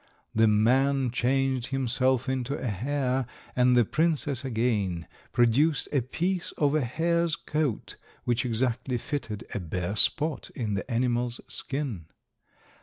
The 0.33 0.47
man 0.47 1.11
changed 1.11 1.67
himself 1.67 2.27
into 2.27 2.55
a 2.55 2.65
hare, 2.65 3.27
and 3.55 3.77
the 3.77 3.85
princess 3.85 4.43
again 4.43 5.05
produced 5.31 5.87
a 5.93 6.01
piece 6.01 6.51
of 6.53 6.73
a 6.73 6.81
hare's 6.81 7.35
coat 7.35 7.97
which 8.23 8.43
exactly 8.43 8.97
fitted 8.97 9.43
a 9.53 9.59
bare 9.59 9.95
spot 9.95 10.49
in 10.55 10.73
the 10.73 10.89
animal's 10.91 11.39
skin. 11.47 12.05